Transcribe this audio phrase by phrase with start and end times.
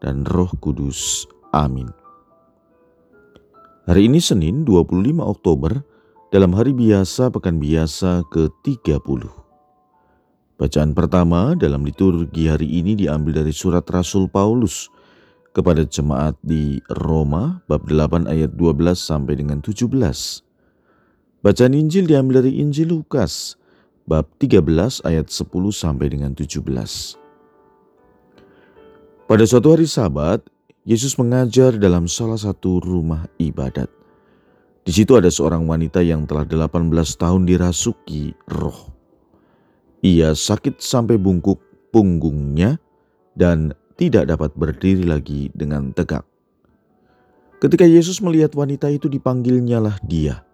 [0.00, 1.24] dan Roh Kudus.
[1.54, 1.88] Amin.
[3.86, 5.78] Hari ini Senin 25 Oktober
[6.34, 9.22] dalam hari biasa pekan biasa ke-30.
[10.56, 14.88] Bacaan pertama dalam liturgi hari ini diambil dari surat Rasul Paulus
[15.52, 19.86] kepada jemaat di Roma bab 8 ayat 12 sampai dengan 17.
[21.44, 23.54] Bacaan Injil diambil dari Injil Lukas
[24.08, 27.25] bab 13 ayat 10 sampai dengan 17.
[29.26, 30.38] Pada suatu hari Sabat,
[30.86, 33.90] Yesus mengajar dalam salah satu rumah ibadat.
[34.86, 38.86] Di situ ada seorang wanita yang telah 18 tahun dirasuki roh.
[40.06, 41.58] Ia sakit sampai bungkuk
[41.90, 42.78] punggungnya
[43.34, 46.22] dan tidak dapat berdiri lagi dengan tegak.
[47.58, 50.46] Ketika Yesus melihat wanita itu dipanggilnyalah dia.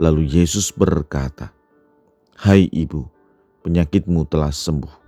[0.00, 1.52] Lalu Yesus berkata,
[2.40, 3.04] Hai ibu,
[3.60, 5.03] penyakitmu telah sembuh.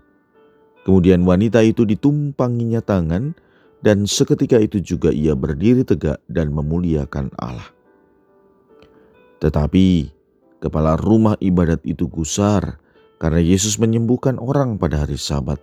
[0.87, 3.35] Kemudian wanita itu ditumpanginya tangan
[3.83, 7.67] dan seketika itu juga ia berdiri tegak dan memuliakan Allah.
[9.43, 10.15] Tetapi
[10.63, 12.79] kepala rumah ibadat itu gusar
[13.19, 15.59] karena Yesus menyembuhkan orang pada hari sabat.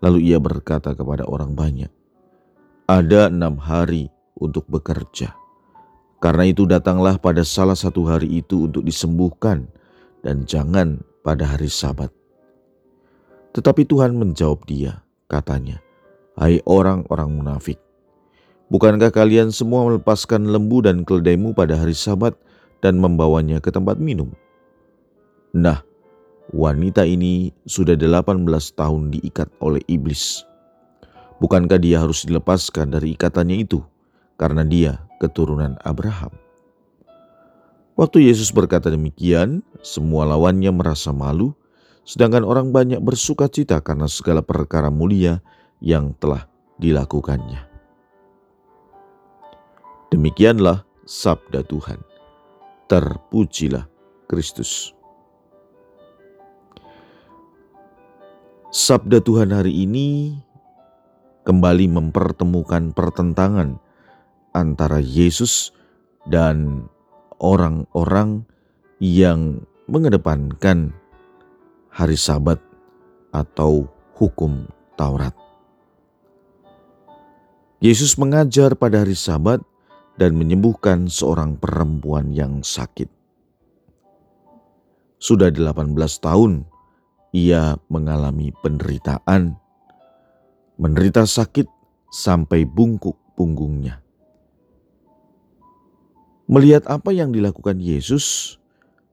[0.00, 1.92] Lalu ia berkata kepada orang banyak,
[2.88, 5.36] "Ada enam hari untuk bekerja.
[6.24, 9.68] Karena itu datanglah pada salah satu hari itu untuk disembuhkan
[10.24, 12.08] dan jangan pada hari sabat."
[13.56, 15.80] Tetapi Tuhan menjawab dia, katanya,
[16.36, 17.80] "Hai orang-orang munafik,
[18.68, 22.36] bukankah kalian semua melepaskan lembu dan keledaimu pada hari sabat
[22.84, 24.30] dan membawanya ke tempat minum?"
[25.56, 25.80] Nah,
[26.48, 30.48] Wanita ini sudah 18 tahun diikat oleh iblis.
[31.44, 33.84] Bukankah dia harus dilepaskan dari ikatannya itu
[34.40, 36.32] karena dia keturunan Abraham?
[38.00, 41.52] Waktu Yesus berkata demikian, semua lawannya merasa malu,
[42.08, 45.44] sedangkan orang banyak bersuka cita karena segala perkara mulia
[45.84, 46.48] yang telah
[46.80, 47.68] dilakukannya.
[50.08, 52.00] Demikianlah sabda Tuhan.
[52.88, 53.84] Terpujilah
[54.24, 54.96] Kristus.
[58.72, 60.32] Sabda Tuhan hari ini
[61.44, 63.76] kembali mempertemukan pertentangan
[64.56, 65.76] antara Yesus
[66.24, 66.88] dan
[67.36, 68.48] orang-orang
[68.96, 69.60] yang
[69.92, 70.96] mengedepankan
[71.98, 72.62] hari Sabat
[73.34, 75.34] atau hukum Taurat.
[77.82, 79.58] Yesus mengajar pada hari Sabat
[80.14, 83.10] dan menyembuhkan seorang perempuan yang sakit.
[85.18, 85.90] Sudah 18
[86.22, 86.70] tahun
[87.34, 89.58] ia mengalami penderitaan,
[90.78, 91.66] menderita sakit
[92.14, 93.98] sampai bungkuk punggungnya.
[96.46, 98.54] Melihat apa yang dilakukan Yesus,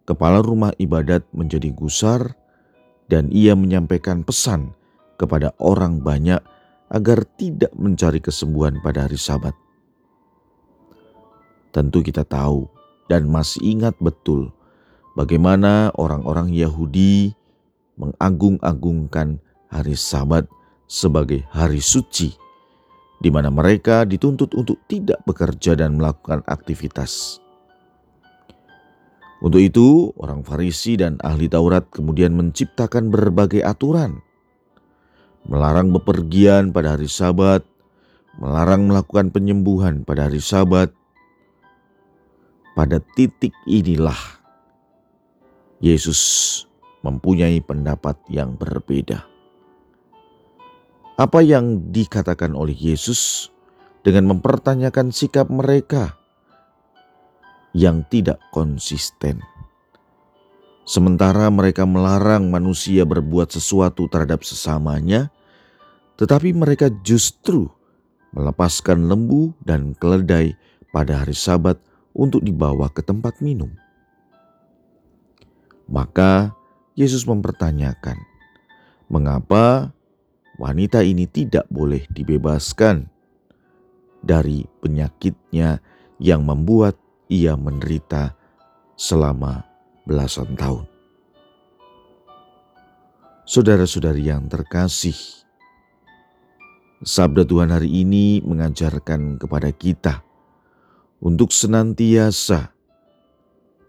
[0.06, 2.45] kepala rumah ibadat menjadi gusar,
[3.12, 4.74] dan ia menyampaikan pesan
[5.16, 6.42] kepada orang banyak
[6.90, 9.54] agar tidak mencari kesembuhan pada hari Sabat.
[11.74, 12.70] Tentu, kita tahu
[13.12, 14.54] dan masih ingat betul
[15.18, 17.36] bagaimana orang-orang Yahudi
[18.00, 20.48] mengagung-agungkan hari Sabat
[20.86, 22.32] sebagai hari suci,
[23.20, 27.45] di mana mereka dituntut untuk tidak bekerja dan melakukan aktivitas.
[29.44, 34.24] Untuk itu, orang Farisi dan ahli Taurat kemudian menciptakan berbagai aturan,
[35.44, 37.62] melarang bepergian pada hari Sabat,
[38.40, 40.92] melarang melakukan penyembuhan pada hari Sabat.
[42.76, 44.20] Pada titik inilah
[45.80, 46.20] Yesus
[47.08, 49.24] mempunyai pendapat yang berbeda.
[51.16, 53.48] Apa yang dikatakan oleh Yesus
[54.04, 56.20] dengan mempertanyakan sikap mereka
[57.76, 59.44] yang tidak konsisten.
[60.88, 65.28] Sementara mereka melarang manusia berbuat sesuatu terhadap sesamanya,
[66.16, 67.68] tetapi mereka justru
[68.32, 70.56] melepaskan lembu dan keledai
[70.96, 71.76] pada hari Sabat
[72.16, 73.76] untuk dibawa ke tempat minum.
[75.92, 76.56] Maka
[76.96, 78.16] Yesus mempertanyakan,
[79.12, 79.92] mengapa
[80.56, 83.12] wanita ini tidak boleh dibebaskan
[84.24, 85.84] dari penyakitnya
[86.24, 86.96] yang membuat
[87.30, 88.34] ia menderita
[88.96, 89.66] selama
[90.08, 90.86] belasan tahun.
[93.46, 95.14] Saudara-saudari yang terkasih,
[97.06, 100.26] Sabda Tuhan hari ini mengajarkan kepada kita
[101.22, 102.74] untuk senantiasa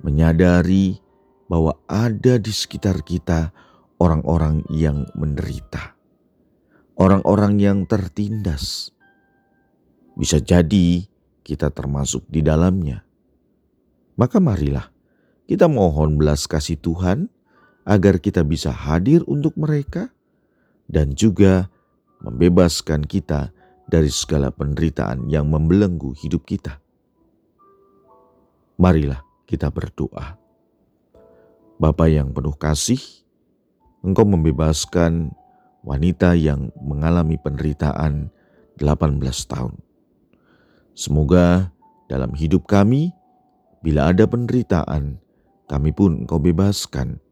[0.04, 1.00] menyadari
[1.48, 3.54] bahwa ada di sekitar kita
[3.96, 5.96] orang-orang yang menderita,
[7.00, 8.92] orang-orang yang tertindas.
[10.12, 11.06] Bisa jadi
[11.40, 13.05] kita termasuk di dalamnya.
[14.16, 14.88] Maka marilah
[15.44, 17.28] kita mohon belas kasih Tuhan
[17.86, 20.10] agar kita bisa hadir untuk mereka
[20.90, 21.70] dan juga
[22.24, 23.54] membebaskan kita
[23.86, 26.82] dari segala penderitaan yang membelenggu hidup kita.
[28.76, 30.36] Marilah kita berdoa.
[31.76, 32.98] Bapa yang penuh kasih,
[34.02, 35.32] Engkau membebaskan
[35.86, 38.28] wanita yang mengalami penderitaan
[38.80, 39.74] 18 tahun.
[40.96, 41.70] Semoga
[42.10, 43.15] dalam hidup kami,
[43.86, 45.22] bila ada penderitaan,
[45.70, 47.22] kami pun Engkau bebaskan.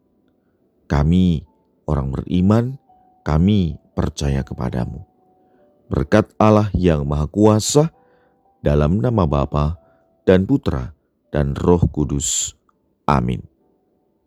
[0.87, 1.43] Kami
[1.91, 2.79] orang beriman,
[3.27, 5.03] kami percaya kepadamu.
[5.91, 7.91] Berkat Allah yang Maha Kuasa,
[8.63, 9.75] dalam nama Bapa
[10.23, 10.95] dan Putra
[11.35, 12.55] dan Roh Kudus.
[13.03, 13.54] Amin.